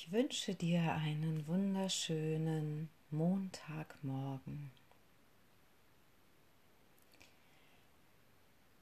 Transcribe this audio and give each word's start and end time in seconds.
Ich 0.00 0.12
wünsche 0.12 0.54
dir 0.54 0.92
einen 0.92 1.44
wunderschönen 1.48 2.88
Montagmorgen. 3.10 4.70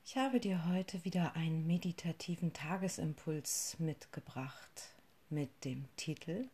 Ich 0.04 0.18
habe 0.18 0.40
dir 0.40 0.68
heute 0.68 1.02
wieder 1.06 1.34
einen 1.34 1.66
meditativen 1.66 2.52
Tagesimpuls 2.52 3.79
mitgebracht 3.79 4.93
mit 5.30 5.64
dem 5.64 5.87
Titel 5.96 6.50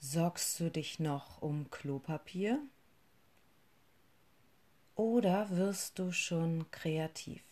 Sorgst 0.00 0.58
du 0.58 0.70
dich 0.70 0.98
noch 0.98 1.42
um 1.42 1.68
Klopapier 1.68 2.58
oder 4.94 5.50
wirst 5.50 5.98
du 5.98 6.10
schon 6.10 6.70
kreativ? 6.70 7.42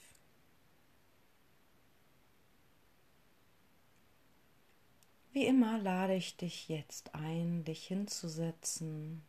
Wie 5.34 5.46
immer 5.46 5.78
lade 5.78 6.14
ich 6.14 6.36
dich 6.36 6.68
jetzt 6.68 7.12
ein, 7.12 7.64
dich 7.64 7.88
hinzusetzen 7.88 9.20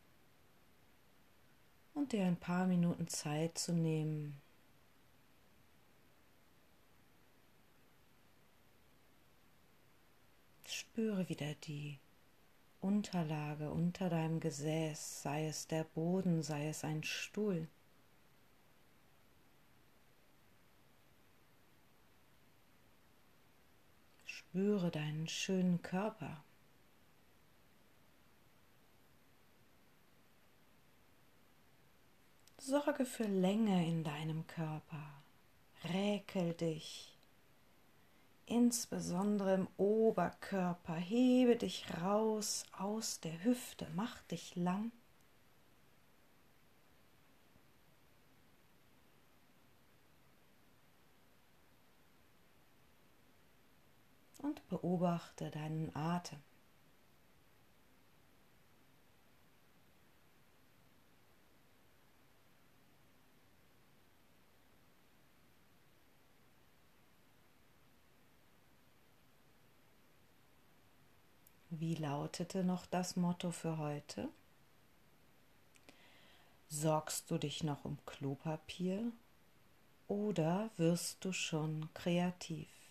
und 1.94 2.12
dir 2.12 2.24
ein 2.24 2.36
paar 2.36 2.68
Minuten 2.68 3.08
Zeit 3.08 3.58
zu 3.58 3.72
nehmen. 3.72 4.40
Spüre 10.64 11.28
wieder 11.28 11.54
die 11.66 11.98
Unterlage 12.80 13.72
unter 13.72 14.08
deinem 14.08 14.38
Gesäß, 14.38 15.22
sei 15.22 15.48
es 15.48 15.66
der 15.66 15.82
Boden, 15.82 16.40
sei 16.44 16.68
es 16.68 16.84
ein 16.84 17.02
Stuhl. 17.02 17.66
Spüre 24.56 24.90
deinen 24.90 25.28
schönen 25.28 25.82
Körper. 25.82 26.42
Sorge 32.56 33.04
für 33.04 33.24
Länge 33.24 33.86
in 33.86 34.02
deinem 34.02 34.46
Körper. 34.46 35.12
Räkel 35.84 36.54
dich. 36.54 37.14
Insbesondere 38.46 39.52
im 39.56 39.68
Oberkörper. 39.76 40.94
Hebe 40.94 41.56
dich 41.56 41.84
raus 42.00 42.64
aus 42.72 43.20
der 43.20 43.44
Hüfte. 43.44 43.86
Mach 43.94 44.22
dich 44.22 44.56
lang. 44.56 44.90
Und 54.40 54.66
beobachte 54.68 55.50
deinen 55.50 55.94
Atem. 55.94 56.38
Wie 71.78 71.94
lautete 71.94 72.64
noch 72.64 72.86
das 72.86 73.16
Motto 73.16 73.50
für 73.50 73.76
heute? 73.76 74.30
Sorgst 76.68 77.30
du 77.30 77.36
dich 77.36 77.62
noch 77.62 77.84
um 77.84 77.98
Klopapier 78.06 79.12
oder 80.08 80.70
wirst 80.78 81.24
du 81.24 81.32
schon 81.32 81.90
kreativ? 81.92 82.85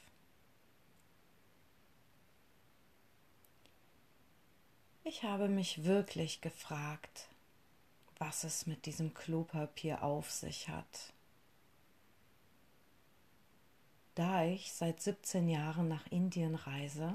Ich 5.08 5.22
habe 5.22 5.50
mich 5.50 5.84
wirklich 5.84 6.42
gefragt, 6.42 7.30
was 8.18 8.44
es 8.44 8.66
mit 8.66 8.88
diesem 8.88 9.14
Klopapier 9.14 10.02
auf 10.02 10.32
sich 10.32 10.68
hat. 10.68 11.14
Da 14.16 14.46
ich 14.46 14.74
seit 14.74 15.00
17 15.00 15.48
Jahren 15.48 15.88
nach 15.88 16.08
Indien 16.08 16.56
reise, 16.56 17.14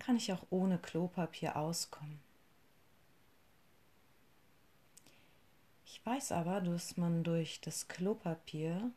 kann 0.00 0.16
ich 0.16 0.32
auch 0.32 0.44
ohne 0.50 0.78
Klopapier 0.80 1.54
auskommen. 1.54 2.18
Ich 5.84 6.04
weiß 6.04 6.32
aber, 6.32 6.60
dass 6.60 6.96
man 6.96 7.22
durch 7.22 7.60
das 7.60 7.86
Klopapier 7.86 8.90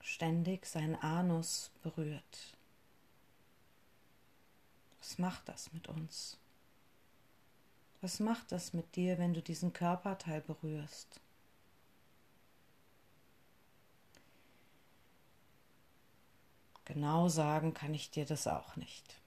ständig 0.00 0.64
seinen 0.64 0.96
Anus 0.96 1.70
berührt. 1.82 2.55
Was 5.06 5.18
macht 5.18 5.48
das 5.48 5.72
mit 5.72 5.86
uns? 5.86 6.36
Was 8.00 8.18
macht 8.18 8.50
das 8.50 8.72
mit 8.72 8.96
dir, 8.96 9.18
wenn 9.18 9.34
du 9.34 9.40
diesen 9.40 9.72
Körperteil 9.72 10.40
berührst? 10.40 11.20
Genau 16.86 17.28
sagen 17.28 17.72
kann 17.72 17.94
ich 17.94 18.10
dir 18.10 18.26
das 18.26 18.48
auch 18.48 18.74
nicht. 18.74 19.20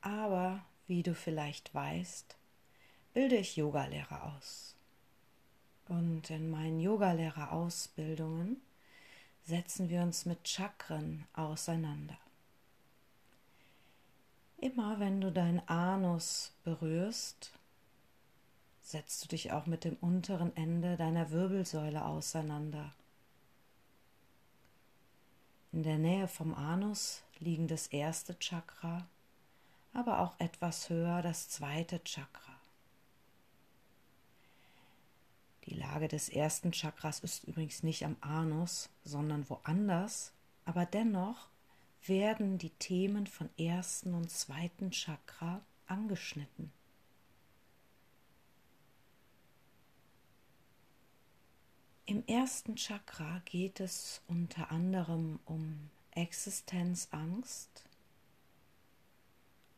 Aber 0.00 0.64
wie 0.86 1.02
du 1.02 1.14
vielleicht 1.14 1.74
weißt, 1.74 2.38
bilde 3.12 3.36
ich 3.36 3.56
Yogalehrer 3.56 4.34
aus. 4.34 4.76
Und 5.88 6.30
in 6.30 6.50
meinen 6.50 6.80
Yogalehrerausbildungen 6.80 8.62
setzen 9.42 9.90
wir 9.90 10.00
uns 10.00 10.24
mit 10.24 10.48
Chakren 10.48 11.26
auseinander. 11.34 12.16
Immer 14.66 14.98
wenn 14.98 15.20
du 15.20 15.30
deinen 15.30 15.60
Anus 15.68 16.50
berührst, 16.64 17.52
setzt 18.82 19.22
du 19.22 19.28
dich 19.28 19.52
auch 19.52 19.66
mit 19.66 19.84
dem 19.84 19.94
unteren 20.00 20.56
Ende 20.56 20.96
deiner 20.96 21.30
Wirbelsäule 21.30 22.04
auseinander. 22.04 22.92
In 25.70 25.84
der 25.84 25.98
Nähe 25.98 26.26
vom 26.26 26.52
Anus 26.52 27.22
liegen 27.38 27.68
das 27.68 27.86
erste 27.86 28.36
Chakra, 28.40 29.06
aber 29.92 30.18
auch 30.18 30.34
etwas 30.40 30.90
höher 30.90 31.22
das 31.22 31.48
zweite 31.48 32.02
Chakra. 32.02 32.58
Die 35.66 35.74
Lage 35.74 36.08
des 36.08 36.28
ersten 36.28 36.72
Chakras 36.72 37.20
ist 37.20 37.44
übrigens 37.44 37.84
nicht 37.84 38.04
am 38.04 38.16
Anus, 38.20 38.88
sondern 39.04 39.48
woanders, 39.48 40.32
aber 40.64 40.86
dennoch 40.86 41.50
werden 42.04 42.58
die 42.58 42.70
Themen 42.70 43.26
von 43.26 43.50
ersten 43.58 44.14
und 44.14 44.30
zweiten 44.30 44.90
Chakra 44.90 45.60
angeschnitten. 45.86 46.72
Im 52.08 52.24
ersten 52.26 52.76
Chakra 52.76 53.40
geht 53.44 53.80
es 53.80 54.22
unter 54.28 54.70
anderem 54.70 55.40
um 55.44 55.90
Existenzangst, 56.12 57.84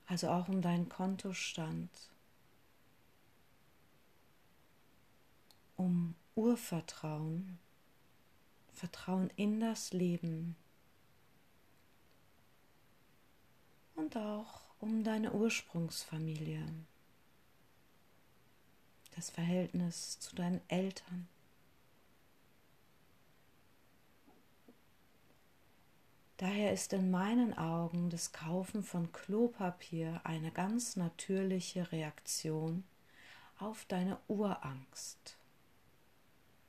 also 0.07 0.29
auch 0.29 0.47
um 0.49 0.61
deinen 0.61 0.91
Kontostand, 0.91 1.91
um 5.77 6.15
Urvertrauen, 6.35 7.59
Vertrauen 8.75 9.31
in 9.37 9.61
das 9.61 9.95
Leben, 9.95 10.55
und 14.09 14.17
auch 14.17 14.61
um 14.81 15.05
deine 15.05 15.33
Ursprungsfamilie, 15.33 16.65
das 19.15 19.29
Verhältnis 19.29 20.19
zu 20.19 20.35
deinen 20.35 20.63
Eltern. 20.69 21.29
Daher 26.39 26.73
ist 26.73 26.93
in 26.93 27.11
meinen 27.11 27.59
Augen 27.59 28.09
das 28.09 28.33
Kaufen 28.33 28.83
von 28.83 29.13
Klopapier 29.13 30.21
eine 30.25 30.53
ganz 30.53 30.97
natürliche 30.97 31.91
Reaktion 31.93 32.85
auf 33.59 33.85
deine 33.87 34.19
Urangst. 34.29 35.37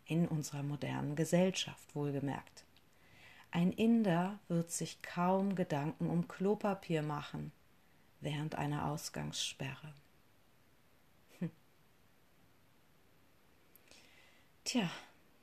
In 0.06 0.28
unserer 0.28 0.64
modernen 0.64 1.16
Gesellschaft 1.16 1.96
wohlgemerkt. 1.96 2.66
Ein 3.52 3.72
Inder 3.72 4.40
wird 4.48 4.72
sich 4.72 5.02
kaum 5.02 5.56
Gedanken 5.56 6.10
um 6.10 6.28
Klopapier 6.28 7.02
machen 7.02 7.52
während 8.22 8.56
einer 8.56 8.86
Ausgangssperre. 8.86 9.94
Hm. 11.40 11.52
Tja, 14.64 14.90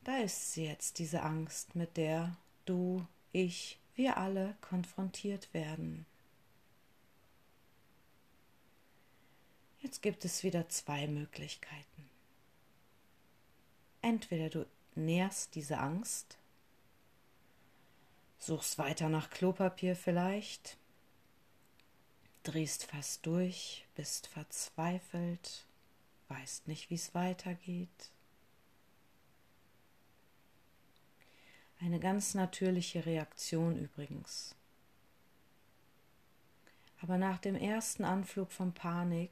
da 0.05 0.19
ist 0.19 0.53
sie 0.53 0.67
jetzt, 0.67 0.99
diese 0.99 1.23
Angst, 1.23 1.75
mit 1.75 1.97
der 1.97 2.37
du, 2.65 3.05
ich, 3.33 3.79
wir 3.97 4.19
alle 4.19 4.55
konfrontiert 4.61 5.53
werden. 5.53 6.07
Jetzt 9.81 10.01
gibt 10.03 10.25
es 10.25 10.43
wieder 10.43 10.69
zwei 10.69 11.07
Möglichkeiten. 11.07 12.11
Entweder 14.03 14.49
du 14.49 14.67
nährst 14.95 15.55
diese 15.55 15.79
Angst 15.79 16.39
Suchst 18.39 18.79
weiter 18.79 19.09
nach 19.09 19.31
Klopapier 19.31 19.97
vielleicht, 19.97 20.77
drehst 22.43 22.85
fast 22.85 23.27
durch, 23.27 23.87
bist 23.95 24.29
verzweifelt, 24.29 25.67
weißt 26.29 26.69
nicht, 26.69 26.91
wie 26.91 26.95
es 26.95 27.15
weitergeht. 27.15 28.11
Eine 31.81 31.99
ganz 31.99 32.35
natürliche 32.35 33.05
Reaktion 33.05 33.77
übrigens. 33.77 34.55
Aber 37.03 37.19
nach 37.19 37.39
dem 37.39 37.55
ersten 37.55 38.05
Anflug 38.05 38.51
von 38.53 38.73
Panik 38.73 39.31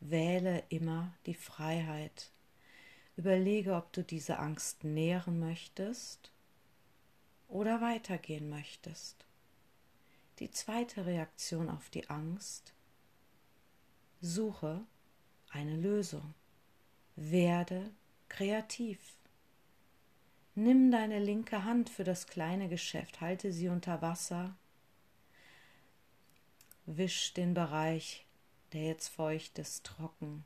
wähle 0.00 0.62
immer 0.68 1.12
die 1.26 1.34
Freiheit. 1.34 2.30
Überlege, 3.16 3.74
ob 3.74 3.92
du 3.92 4.04
diese 4.04 4.38
Angst 4.38 4.84
nähren 4.84 5.40
möchtest 5.40 6.30
oder 7.48 7.80
weitergehen 7.80 8.48
möchtest. 8.48 9.24
Die 10.38 10.50
zweite 10.50 11.06
Reaktion 11.06 11.68
auf 11.68 11.90
die 11.90 12.08
Angst. 12.08 12.72
Suche 14.20 14.86
eine 15.50 15.76
Lösung. 15.76 16.34
Werde 17.16 17.90
kreativ. 18.28 18.98
Nimm 20.54 20.90
deine 20.90 21.18
linke 21.18 21.64
Hand 21.64 21.88
für 21.88 22.04
das 22.04 22.26
kleine 22.26 22.68
Geschäft, 22.68 23.20
halte 23.20 23.52
sie 23.52 23.68
unter 23.68 24.02
Wasser, 24.02 24.56
wisch 26.84 27.32
den 27.34 27.54
Bereich, 27.54 28.26
der 28.72 28.82
jetzt 28.82 29.08
feucht 29.08 29.58
ist, 29.58 29.84
trocken. 29.84 30.44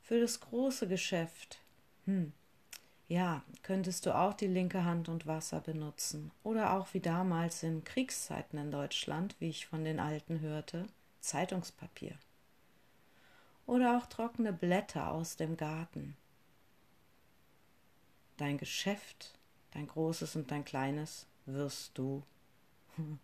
Für 0.00 0.20
das 0.20 0.38
große 0.40 0.86
Geschäft, 0.86 1.58
hm, 2.04 2.32
ja, 3.08 3.42
könntest 3.62 4.04
du 4.06 4.14
auch 4.16 4.34
die 4.34 4.48
linke 4.48 4.84
Hand 4.84 5.08
und 5.08 5.26
Wasser 5.26 5.60
benutzen. 5.60 6.32
Oder 6.42 6.72
auch 6.72 6.92
wie 6.92 7.00
damals 7.00 7.62
in 7.62 7.84
Kriegszeiten 7.84 8.58
in 8.58 8.72
Deutschland, 8.72 9.36
wie 9.38 9.48
ich 9.48 9.66
von 9.66 9.84
den 9.84 10.00
Alten 10.00 10.40
hörte, 10.40 10.86
Zeitungspapier. 11.20 12.18
Oder 13.66 13.96
auch 13.96 14.06
trockene 14.06 14.52
Blätter 14.52 15.10
aus 15.12 15.36
dem 15.36 15.56
Garten. 15.56 16.16
Dein 18.36 18.58
Geschäft, 18.58 19.38
dein 19.72 19.86
großes 19.86 20.36
und 20.36 20.50
dein 20.50 20.64
kleines, 20.64 21.26
wirst 21.46 21.96
du 21.96 22.24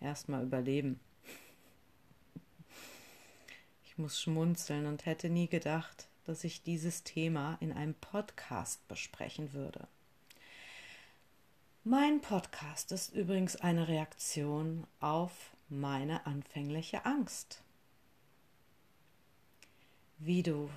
erstmal 0.00 0.42
überleben. 0.42 1.00
Ich 3.88 3.98
muss 3.98 4.20
schmunzeln 4.20 4.84
und 4.84 5.06
hätte 5.06 5.30
nie 5.30 5.48
gedacht, 5.48 6.06
dass 6.26 6.44
ich 6.44 6.62
dieses 6.62 7.04
Thema 7.04 7.56
in 7.60 7.72
einem 7.72 7.94
Podcast 7.94 8.86
besprechen 8.88 9.52
würde. 9.52 9.86
Mein 11.84 12.20
Podcast 12.20 12.90
ist 12.90 13.14
übrigens 13.14 13.54
eine 13.56 13.86
Reaktion 13.86 14.86
auf 15.00 15.52
meine 15.68 16.26
anfängliche 16.26 17.04
Angst. 17.06 17.62
Wie 20.18 20.42
du 20.42 20.68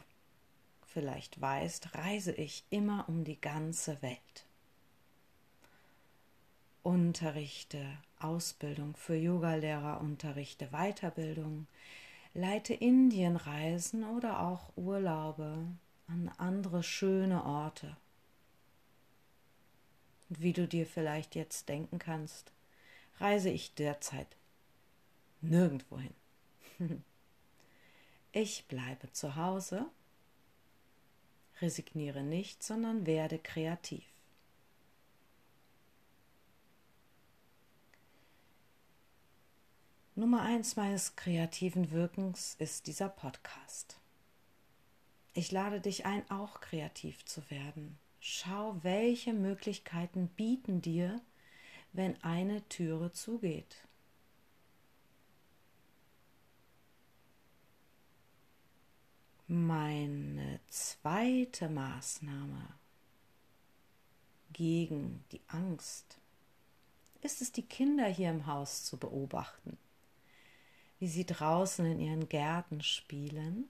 vielleicht 0.86 1.42
weißt, 1.42 1.96
reise 1.96 2.32
ich 2.32 2.64
immer 2.70 3.10
um 3.10 3.24
die 3.24 3.42
ganze 3.42 4.02
Welt. 4.04 4.46
Unterrichte 6.84 7.98
Ausbildung 8.20 8.96
für 8.96 9.16
Yogalehrer, 9.16 10.02
unterrichte 10.02 10.68
Weiterbildung, 10.68 11.68
leite 12.34 12.74
Indienreisen 12.74 14.04
oder 14.04 14.42
auch 14.42 14.72
Urlaube 14.76 15.66
an 16.08 16.32
andere 16.38 16.84
schöne 16.84 17.44
Orte. 17.44 17.98
Und 20.30 20.42
wie 20.42 20.54
du 20.54 20.68
dir 20.68 20.86
vielleicht 20.86 21.36
jetzt 21.36 21.70
denken 21.70 22.00
kannst, 22.00 22.52
reise 23.20 23.50
ich 23.50 23.74
derzeit 23.76 24.38
nirgendwo 25.42 26.00
hin. 26.00 26.14
Ich 28.32 28.68
bleibe 28.68 29.12
zu 29.12 29.36
Hause, 29.36 29.90
resigniere 31.62 32.22
nicht, 32.22 32.62
sondern 32.62 33.08
werde 33.08 33.40
kreativ. 33.40 34.06
Nummer 40.20 40.42
eins 40.42 40.76
meines 40.76 41.16
kreativen 41.16 41.92
Wirkens 41.92 42.56
ist 42.60 42.88
dieser 42.88 43.08
Podcast. 43.08 44.02
Ich 45.34 45.50
lade 45.50 45.80
dich 45.80 46.06
ein, 46.06 46.30
auch 46.30 46.60
kreativ 46.60 47.24
zu 47.24 47.50
werden. 47.50 47.98
Schau, 48.20 48.76
welche 48.82 49.32
Möglichkeiten 49.32 50.28
bieten 50.28 50.82
dir, 50.82 51.22
wenn 51.94 52.22
eine 52.22 52.68
Türe 52.68 53.14
zugeht. 53.14 53.88
Meine 59.48 60.60
zweite 60.68 61.70
Maßnahme 61.70 62.68
gegen 64.52 65.24
die 65.32 65.42
Angst 65.48 66.18
ist 67.22 67.42
es, 67.42 67.54
die 67.54 67.66
Kinder 67.66 68.08
hier 68.08 68.32
im 68.32 68.48
Haus 68.48 68.84
zu 68.84 68.98
beobachten 68.98 69.78
wie 71.00 71.08
sie 71.08 71.26
draußen 71.26 71.86
in 71.86 72.00
ihren 72.00 72.30
Gärten 72.30 72.82
spielen 72.82 73.70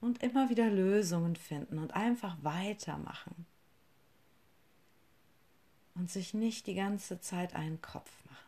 und 0.00 0.22
immer 0.22 0.50
wieder 0.50 0.70
Lösungen 0.70 1.36
finden 1.36 1.78
und 1.78 1.94
einfach 1.94 2.36
weitermachen 2.42 3.46
und 5.94 6.10
sich 6.10 6.34
nicht 6.34 6.66
die 6.66 6.74
ganze 6.74 7.20
Zeit 7.20 7.54
einen 7.54 7.80
Kopf 7.82 8.10
machen. 8.24 8.38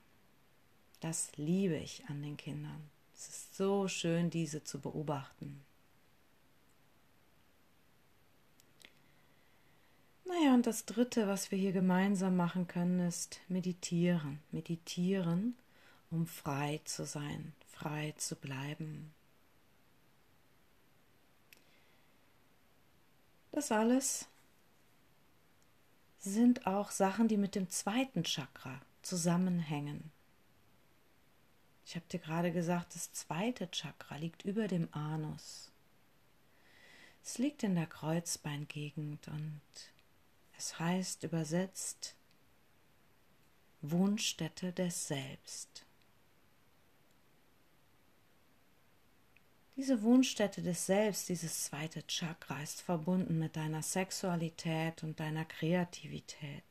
Das 1.01 1.37
liebe 1.37 1.77
ich 1.77 2.05
an 2.09 2.23
den 2.23 2.37
Kindern. 2.37 2.91
Es 3.15 3.29
ist 3.29 3.57
so 3.57 3.89
schön, 3.89 4.31
diese 4.31 4.65
zu 4.65 4.81
beobachten. 4.81 5.65
Naja, 10.25 10.55
und 10.55 10.67
das 10.67 10.87
Dritte, 10.87 11.29
was 11.29 11.51
wir 11.51 11.59
hier 11.59 11.73
gemeinsam 11.73 12.37
machen 12.37 12.67
können, 12.67 13.01
ist 13.01 13.41
meditieren. 13.49 14.41
Meditieren, 14.51 15.55
um 16.11 16.27
frei 16.27 16.81
zu 16.85 17.05
sein, 17.05 17.53
frei 17.75 18.15
zu 18.17 18.37
bleiben. 18.37 19.13
Das 23.53 23.71
alles 23.71 24.27
sind 26.19 26.67
auch 26.67 26.91
Sachen, 26.91 27.29
die 27.29 27.37
mit 27.37 27.55
dem 27.55 27.69
zweiten 27.69 28.25
Chakra 28.25 28.81
zusammenhängen. 29.03 30.11
Ich 31.87 31.97
habe 31.97 32.07
dir 32.11 32.19
gerade 32.19 32.51
gesagt, 32.51 32.95
das 32.95 33.13
zweite 33.13 33.71
Chakra 33.71 34.17
liegt 34.17 34.45
über 34.45 34.69
dem 34.69 34.89
Anus. 34.93 35.71
Es 37.23 37.39
liegt 37.39 37.63
in 37.63 37.75
der 37.75 37.87
Kreuzbeingegend 37.87 39.29
und 39.29 39.61
es 40.57 40.79
heißt 40.79 41.25
übersetzt 41.25 42.17
Wohnstätte 43.83 44.73
des 44.73 45.09
Selbst. 45.09 45.84
Diese 49.77 50.03
Wohnstätte 50.03 50.63
des 50.63 50.87
Selbst, 50.87 51.29
dieses 51.29 51.65
zweite 51.65 52.07
Chakra, 52.07 52.63
ist 52.63 52.81
verbunden 52.81 53.39
mit 53.41 53.57
deiner 53.57 53.83
Sexualität 53.83 55.03
und 55.03 55.19
deiner 55.19 55.45
Kreativität. 55.45 56.63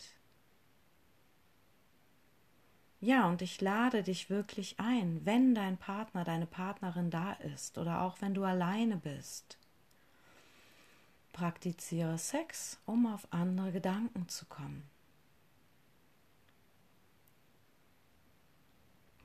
Ja, 3.02 3.28
und 3.28 3.42
ich 3.42 3.60
lade 3.60 4.02
dich 4.02 4.30
wirklich 4.30 4.80
ein, 4.80 5.20
wenn 5.26 5.54
dein 5.54 5.78
Partner, 5.78 6.24
deine 6.24 6.46
Partnerin 6.46 7.10
da 7.10 7.34
ist 7.34 7.78
oder 7.78 8.02
auch 8.02 8.22
wenn 8.22 8.34
du 8.34 8.46
alleine 8.46 8.96
bist. 8.96 9.58
Praktiziere 11.34 12.18
Sex, 12.18 12.80
um 12.86 13.06
auf 13.14 13.28
andere 13.32 13.74
Gedanken 13.74 14.30
zu 14.30 14.46
kommen. 14.46 14.90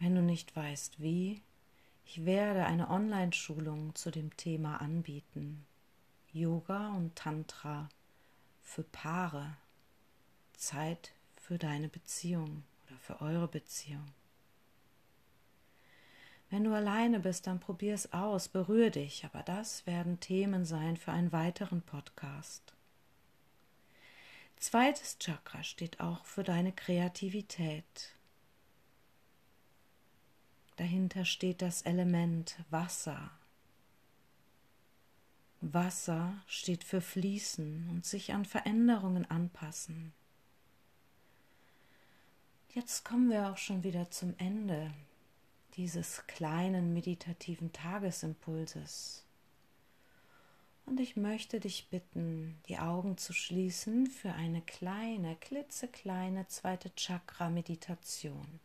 Wenn 0.01 0.17
du 0.17 0.23
nicht 0.23 0.57
weißt 0.57 1.01
wie, 1.01 1.41
ich 2.11 2.25
werde 2.25 2.65
eine 2.65 2.89
Online-Schulung 2.89 3.95
zu 3.95 4.11
dem 4.11 4.35
Thema 4.39 4.81
anbieten. 4.81 5.67
Yoga 6.33 6.89
und 6.95 7.15
Tantra 7.17 7.91
für 8.63 8.83
Paare. 8.83 9.59
Zeit 10.55 11.13
für 11.37 11.59
deine 11.59 11.89
Beziehung 11.91 12.65
oder 12.87 12.99
für 12.99 13.21
eure 13.21 13.47
Beziehung. 13.47 14.07
Wenn 16.49 16.65
du 16.65 16.75
alleine 16.75 17.21
bist, 17.21 17.47
dann 17.47 17.61
probier 17.61 17.93
es 17.93 18.11
aus, 18.15 18.49
berühre 18.49 18.91
dich, 18.91 19.27
aber 19.27 19.43
das 19.43 19.87
werden 19.87 20.19
Themen 20.19 20.65
sein 20.65 20.97
für 20.97 21.13
einen 21.13 21.31
weiteren 21.31 21.83
Podcast. 21.83 22.73
Zweites 24.57 25.19
Chakra 25.19 25.63
steht 25.63 26.01
auch 26.01 26.25
für 26.25 26.43
deine 26.43 26.73
Kreativität. 26.73 28.18
Dahinter 30.79 31.25
steht 31.25 31.61
das 31.61 31.83
Element 31.83 32.57
Wasser. 32.71 33.33
Wasser 35.61 36.41
steht 36.47 36.85
für 36.85 37.01
Fließen 37.01 37.89
und 37.91 38.07
sich 38.07 38.33
an 38.33 38.45
Veränderungen 38.45 39.29
anpassen. 39.29 40.13
Jetzt 42.73 43.05
kommen 43.05 43.29
wir 43.29 43.51
auch 43.51 43.57
schon 43.57 43.83
wieder 43.83 44.09
zum 44.13 44.35
Ende 44.39 44.95
dieses 45.75 46.25
kleinen 46.29 46.95
meditativen 46.95 47.73
Tagesimpulses. 47.73 49.25
Und 50.87 51.01
ich 51.01 51.17
möchte 51.17 51.59
dich 51.59 51.89
bitten, 51.91 52.57
die 52.69 52.79
Augen 52.79 53.19
zu 53.19 53.33
schließen 53.33 54.07
für 54.07 54.33
eine 54.33 54.63
kleine, 54.63 55.35
klitzekleine 55.35 56.47
zweite 56.47 56.95
Chakra-Meditation. 56.95 58.61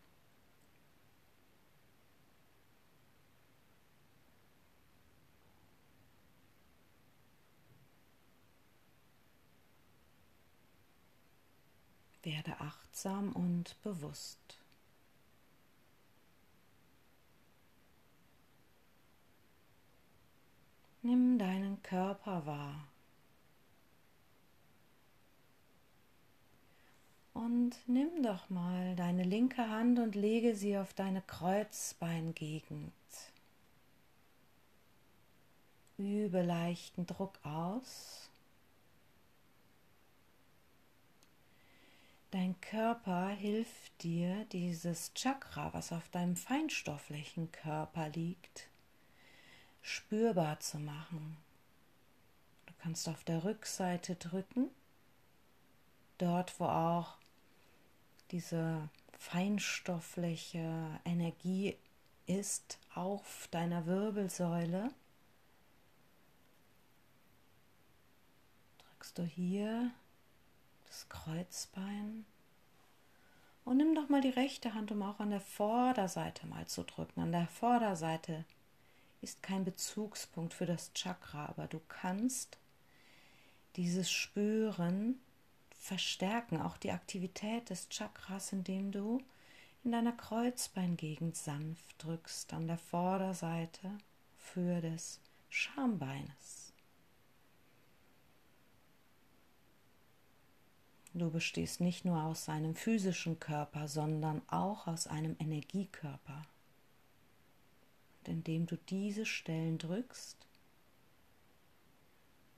Werde 12.23 12.59
achtsam 12.59 13.33
und 13.33 13.75
bewusst. 13.83 14.57
Nimm 21.01 21.37
deinen 21.37 21.83
Körper 21.83 22.45
wahr. 22.45 22.87
Und 27.33 27.75
nimm 27.87 28.23
doch 28.23 28.49
mal 28.49 28.95
deine 28.95 29.23
linke 29.23 29.67
Hand 29.69 29.99
und 29.99 30.15
lege 30.15 30.55
sie 30.55 30.77
auf 30.77 30.93
deine 30.93 31.21
Kreuzbeingegend. 31.21 32.93
Übe 35.97 36.41
leichten 36.41 37.05
Druck 37.05 37.37
aus. 37.43 38.29
Dein 42.33 42.59
Körper 42.61 43.27
hilft 43.27 44.01
dir, 44.01 44.45
dieses 44.45 45.13
Chakra, 45.13 45.71
was 45.71 45.91
auf 45.91 46.09
deinem 46.09 46.35
feinstofflichen 46.35 47.51
Körper 47.51 48.09
liegt, 48.09 48.71
spürbar 49.83 50.59
zu 50.59 50.79
machen. 50.79 51.37
Du 52.65 52.73
kannst 52.81 53.07
auf 53.07 53.23
der 53.23 53.43
Rückseite 53.43 54.15
drücken, 54.15 54.71
dort 56.17 56.59
wo 56.59 56.65
auch 56.65 57.19
diese 58.31 58.89
feinstoffliche 59.19 60.99
Energie 61.05 61.77
ist 62.25 62.79
auf 62.95 63.47
deiner 63.51 63.85
Wirbelsäule. 63.85 64.91
Drückst 68.79 69.19
du 69.19 69.23
hier 69.23 69.91
Kreuzbein 71.10 72.25
und 73.65 73.77
nimm 73.77 73.95
doch 73.95 74.10
mal 74.10 74.22
die 74.22 74.29
rechte 74.29 74.74
Hand, 74.74 74.91
um 74.91 75.01
auch 75.03 75.19
an 75.19 75.29
der 75.29 75.41
Vorderseite 75.41 76.48
mal 76.48 76.67
zu 76.67 76.83
drücken. 76.83 77.22
An 77.22 77.31
der 77.31 77.48
Vorderseite 77.48 78.45
ist 79.22 79.41
kein 79.41 79.63
Bezugspunkt 79.63 80.53
für 80.53 80.65
das 80.65 80.91
Chakra, 80.93 81.45
aber 81.45 81.67
du 81.67 81.79
kannst 81.88 82.57
dieses 83.75 84.12
Spüren 84.12 85.19
verstärken, 85.72 86.62
auch 86.62 86.77
die 86.77 86.91
Aktivität 86.91 87.69
des 87.69 87.89
Chakras, 87.89 88.51
indem 88.51 88.91
du 88.91 89.22
in 89.83 89.91
deiner 89.91 90.13
Kreuzbeingegend 90.13 91.36
sanft 91.36 92.03
drückst 92.03 92.53
an 92.53 92.67
der 92.67 92.77
Vorderseite 92.77 93.98
für 94.38 94.81
des 94.81 95.19
Schambeines. 95.50 96.72
Du 101.15 101.29
bestehst 101.29 101.79
nicht 101.79 102.05
nur 102.05 102.24
aus 102.24 102.50
einem 102.50 102.74
physischen 102.74 103.39
Körper, 103.39 103.88
sondern 103.88 104.41
auch 104.50 104.88
aus 104.88 105.05
einem 105.05 105.36
Energiekörper. 105.39 106.41
Und 108.20 108.29
indem 108.29 108.65
du 108.65 108.77
diese 108.77 109.25
Stellen 109.27 109.77
drückst, 109.77 110.48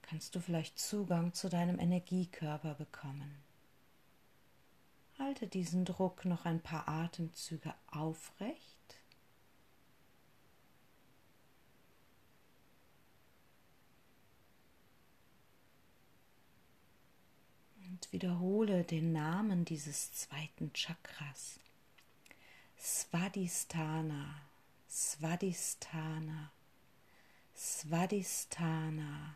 kannst 0.03 0.35
du 0.35 0.39
vielleicht 0.39 0.79
Zugang 0.79 1.33
zu 1.33 1.49
deinem 1.49 1.79
Energiekörper 1.79 2.75
bekommen. 2.75 3.43
Halte 5.19 5.47
diesen 5.47 5.83
Druck 5.83 6.23
noch 6.23 6.45
ein 6.45 6.61
paar 6.61 6.87
Atemzüge 6.87 7.73
aufrecht. 7.87 8.74
Und 17.95 18.11
wiederhole 18.11 18.83
den 18.83 19.13
Namen 19.13 19.63
dieses 19.63 20.11
zweiten 20.11 20.73
Chakras. 20.73 21.61
Svadhisthana. 22.77 24.35
Svadhisthana, 24.95 26.51
Svadhisthana, 27.53 29.35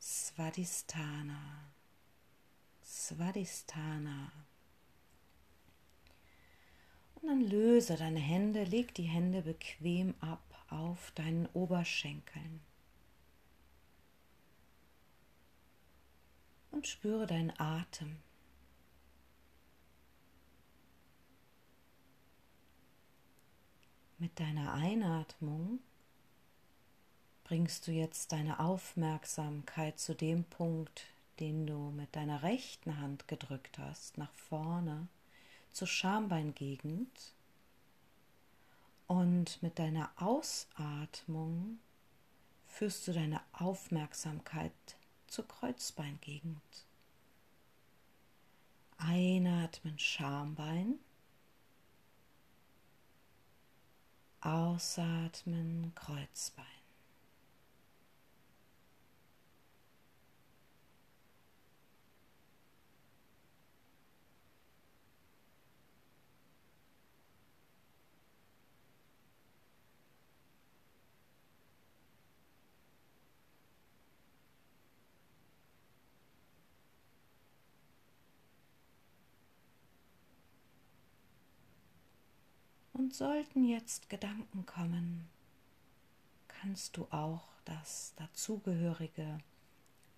Svadhisthana, 0.00 1.40
Svadhisthana. 2.84 4.32
Und 7.14 7.28
dann 7.28 7.40
löse 7.40 7.96
deine 7.96 8.20
Hände, 8.20 8.64
leg 8.64 8.94
die 8.94 9.02
Hände 9.04 9.42
bequem 9.42 10.14
ab 10.20 10.42
auf 10.70 11.10
deinen 11.12 11.46
Oberschenkeln. 11.46 12.60
Und 16.76 16.86
spüre 16.86 17.26
deinen 17.26 17.58
Atem. 17.58 18.18
Mit 24.18 24.38
deiner 24.38 24.74
Einatmung 24.74 25.80
bringst 27.44 27.86
du 27.86 27.92
jetzt 27.92 28.30
deine 28.32 28.60
Aufmerksamkeit 28.60 29.98
zu 29.98 30.14
dem 30.14 30.44
Punkt, 30.44 31.06
den 31.40 31.66
du 31.66 31.92
mit 31.92 32.14
deiner 32.14 32.42
rechten 32.42 32.98
Hand 32.98 33.26
gedrückt 33.26 33.78
hast, 33.78 34.18
nach 34.18 34.34
vorne 34.34 35.08
zur 35.72 35.88
Schambeingegend. 35.88 37.32
Und 39.06 39.62
mit 39.62 39.78
deiner 39.78 40.10
Ausatmung 40.16 41.78
führst 42.66 43.08
du 43.08 43.14
deine 43.14 43.40
Aufmerksamkeit 43.54 44.98
zur 45.26 45.46
Kreuzbeingegend. 45.48 46.86
Einatmen 48.98 49.98
Schambein. 49.98 50.98
Ausatmen, 54.40 55.92
Kreuzbein. 55.94 56.75
Und 83.06 83.14
sollten 83.14 83.62
jetzt 83.62 84.10
Gedanken 84.10 84.66
kommen, 84.66 85.28
kannst 86.48 86.96
du 86.96 87.06
auch 87.12 87.44
das 87.64 88.14
dazugehörige 88.16 89.38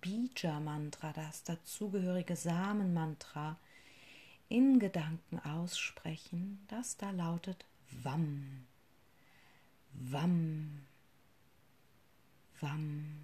Bija-Mantra, 0.01 1.13
das 1.13 1.43
dazugehörige 1.43 2.35
Samenmantra 2.35 3.59
in 4.47 4.79
Gedanken 4.79 5.37
aussprechen, 5.37 6.65
das 6.67 6.97
da 6.97 7.11
lautet 7.11 7.63
Wam, 8.01 8.65
Wam, 9.93 10.87
Wam, 12.59 13.21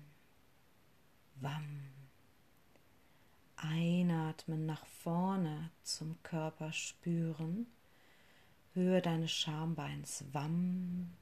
Wam. 1.42 1.66
Einatmen 3.56 4.68
nach 4.68 4.86
vorne 4.86 5.72
zum 5.82 6.22
Körper 6.22 6.72
spüren 6.72 7.66
Höhe 8.76 9.02
deines 9.02 9.32
Schambeins, 9.32 10.26
Wamm. 10.34 11.14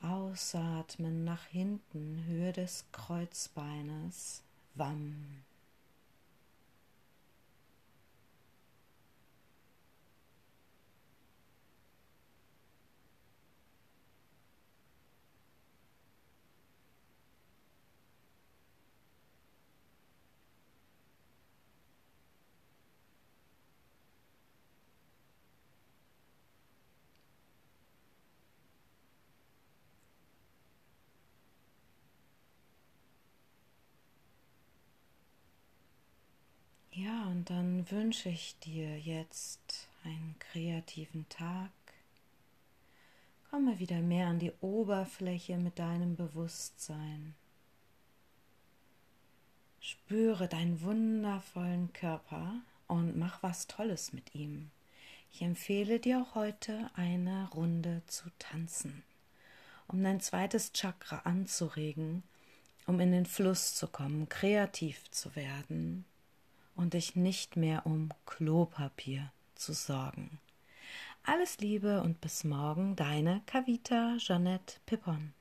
Ausatmen 0.00 1.22
nach 1.22 1.44
hinten, 1.44 2.24
Höhe 2.26 2.52
des 2.52 2.86
Kreuzbeines, 2.92 4.42
Wamm. 4.74 5.44
Ja, 36.96 37.33
und 37.44 37.50
dann 37.50 37.90
wünsche 37.90 38.30
ich 38.30 38.58
dir 38.60 38.98
jetzt 38.98 39.90
einen 40.02 40.34
kreativen 40.38 41.28
Tag. 41.28 41.70
Komme 43.50 43.78
wieder 43.78 44.00
mehr 44.00 44.28
an 44.28 44.38
die 44.38 44.52
Oberfläche 44.62 45.58
mit 45.58 45.78
deinem 45.78 46.16
Bewusstsein. 46.16 47.34
Spüre 49.78 50.48
deinen 50.48 50.80
wundervollen 50.80 51.92
Körper 51.92 52.62
und 52.86 53.18
mach 53.18 53.42
was 53.42 53.66
Tolles 53.66 54.14
mit 54.14 54.34
ihm. 54.34 54.70
Ich 55.30 55.42
empfehle 55.42 56.00
dir 56.00 56.22
auch 56.22 56.34
heute 56.34 56.90
eine 56.94 57.50
Runde 57.50 58.00
zu 58.06 58.30
tanzen, 58.38 59.02
um 59.86 60.02
dein 60.02 60.20
zweites 60.20 60.72
Chakra 60.72 61.18
anzuregen, 61.24 62.22
um 62.86 62.98
in 63.00 63.12
den 63.12 63.26
Fluss 63.26 63.74
zu 63.74 63.86
kommen, 63.86 64.30
kreativ 64.30 65.10
zu 65.10 65.36
werden 65.36 66.06
und 66.74 66.94
dich 66.94 67.16
nicht 67.16 67.56
mehr 67.56 67.86
um 67.86 68.10
Klopapier 68.26 69.32
zu 69.54 69.72
sorgen. 69.72 70.38
Alles 71.22 71.58
Liebe 71.58 72.02
und 72.02 72.20
bis 72.20 72.44
morgen, 72.44 72.96
deine 72.96 73.42
Kavita 73.46 74.16
Jeanette 74.18 74.76
Pippon. 74.84 75.32